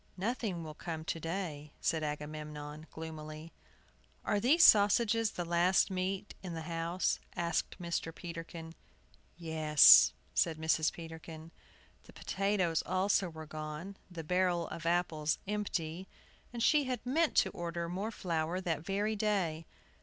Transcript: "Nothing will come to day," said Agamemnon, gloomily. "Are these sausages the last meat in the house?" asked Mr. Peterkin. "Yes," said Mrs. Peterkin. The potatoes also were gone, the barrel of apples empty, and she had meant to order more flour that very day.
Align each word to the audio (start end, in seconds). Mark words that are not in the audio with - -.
"Nothing 0.17 0.63
will 0.63 0.73
come 0.73 1.05
to 1.05 1.19
day," 1.19 1.73
said 1.79 2.01
Agamemnon, 2.01 2.87
gloomily. 2.89 3.53
"Are 4.25 4.39
these 4.39 4.65
sausages 4.65 5.29
the 5.33 5.45
last 5.45 5.91
meat 5.91 6.33
in 6.41 6.55
the 6.55 6.63
house?" 6.63 7.19
asked 7.35 7.79
Mr. 7.79 8.11
Peterkin. 8.11 8.73
"Yes," 9.37 10.11
said 10.33 10.57
Mrs. 10.57 10.91
Peterkin. 10.91 11.51
The 12.05 12.13
potatoes 12.13 12.81
also 12.83 13.29
were 13.29 13.45
gone, 13.45 13.95
the 14.09 14.23
barrel 14.23 14.67
of 14.69 14.87
apples 14.87 15.37
empty, 15.47 16.07
and 16.51 16.63
she 16.63 16.85
had 16.85 17.05
meant 17.05 17.35
to 17.35 17.51
order 17.51 17.87
more 17.87 18.09
flour 18.09 18.59
that 18.59 18.81
very 18.83 19.15
day. 19.15 19.67